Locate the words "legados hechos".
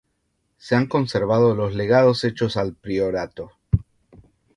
1.75-2.57